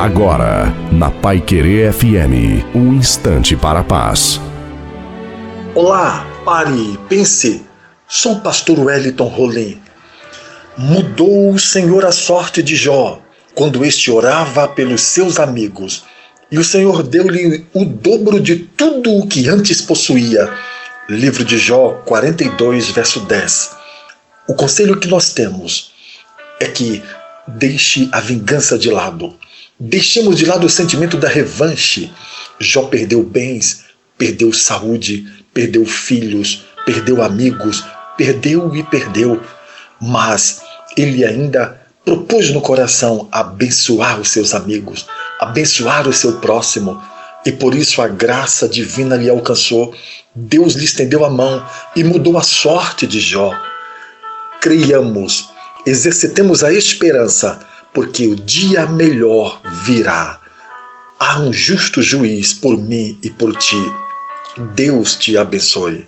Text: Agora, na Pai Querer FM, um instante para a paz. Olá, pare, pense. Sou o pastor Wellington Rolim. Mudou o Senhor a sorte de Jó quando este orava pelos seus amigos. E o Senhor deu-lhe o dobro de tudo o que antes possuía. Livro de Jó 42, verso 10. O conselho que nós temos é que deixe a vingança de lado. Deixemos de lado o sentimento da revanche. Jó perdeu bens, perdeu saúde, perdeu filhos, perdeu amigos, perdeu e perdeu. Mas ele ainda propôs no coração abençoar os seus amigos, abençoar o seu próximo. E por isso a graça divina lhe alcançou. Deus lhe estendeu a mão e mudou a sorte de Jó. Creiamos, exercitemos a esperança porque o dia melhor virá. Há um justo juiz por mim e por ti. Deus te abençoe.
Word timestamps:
Agora, 0.00 0.74
na 0.90 1.10
Pai 1.10 1.42
Querer 1.42 1.92
FM, 1.92 2.64
um 2.74 2.94
instante 2.94 3.54
para 3.54 3.80
a 3.80 3.84
paz. 3.84 4.40
Olá, 5.74 6.26
pare, 6.42 6.98
pense. 7.06 7.62
Sou 8.08 8.36
o 8.36 8.40
pastor 8.40 8.78
Wellington 8.78 9.26
Rolim. 9.26 9.78
Mudou 10.78 11.52
o 11.52 11.58
Senhor 11.58 12.06
a 12.06 12.12
sorte 12.12 12.62
de 12.62 12.76
Jó 12.76 13.20
quando 13.54 13.84
este 13.84 14.10
orava 14.10 14.66
pelos 14.68 15.02
seus 15.02 15.38
amigos. 15.38 16.04
E 16.50 16.58
o 16.58 16.64
Senhor 16.64 17.02
deu-lhe 17.02 17.66
o 17.74 17.84
dobro 17.84 18.40
de 18.40 18.56
tudo 18.56 19.14
o 19.18 19.26
que 19.26 19.50
antes 19.50 19.82
possuía. 19.82 20.50
Livro 21.10 21.44
de 21.44 21.58
Jó 21.58 22.00
42, 22.06 22.88
verso 22.88 23.20
10. 23.20 23.72
O 24.48 24.54
conselho 24.54 24.98
que 24.98 25.08
nós 25.08 25.34
temos 25.34 25.92
é 26.58 26.64
que 26.64 27.02
deixe 27.46 28.08
a 28.12 28.20
vingança 28.20 28.78
de 28.78 28.90
lado. 28.90 29.38
Deixemos 29.82 30.36
de 30.36 30.44
lado 30.44 30.66
o 30.66 30.70
sentimento 30.70 31.16
da 31.16 31.26
revanche. 31.26 32.12
Jó 32.58 32.82
perdeu 32.82 33.22
bens, 33.22 33.84
perdeu 34.18 34.52
saúde, 34.52 35.24
perdeu 35.54 35.86
filhos, 35.86 36.66
perdeu 36.84 37.22
amigos, 37.22 37.82
perdeu 38.14 38.76
e 38.76 38.82
perdeu. 38.82 39.40
Mas 39.98 40.60
ele 40.98 41.24
ainda 41.24 41.80
propôs 42.04 42.50
no 42.50 42.60
coração 42.60 43.26
abençoar 43.32 44.20
os 44.20 44.28
seus 44.28 44.52
amigos, 44.52 45.06
abençoar 45.38 46.06
o 46.06 46.12
seu 46.12 46.38
próximo. 46.40 47.02
E 47.46 47.50
por 47.50 47.74
isso 47.74 48.02
a 48.02 48.08
graça 48.08 48.68
divina 48.68 49.16
lhe 49.16 49.30
alcançou. 49.30 49.94
Deus 50.34 50.74
lhe 50.74 50.84
estendeu 50.84 51.24
a 51.24 51.30
mão 51.30 51.66
e 51.96 52.04
mudou 52.04 52.36
a 52.36 52.42
sorte 52.42 53.06
de 53.06 53.18
Jó. 53.18 53.58
Creiamos, 54.60 55.48
exercitemos 55.86 56.62
a 56.62 56.70
esperança 56.70 57.69
porque 57.92 58.26
o 58.26 58.36
dia 58.36 58.86
melhor 58.86 59.60
virá. 59.84 60.40
Há 61.18 61.40
um 61.40 61.52
justo 61.52 62.02
juiz 62.02 62.54
por 62.54 62.76
mim 62.76 63.18
e 63.22 63.30
por 63.30 63.54
ti. 63.56 63.82
Deus 64.74 65.16
te 65.16 65.36
abençoe. 65.36 66.06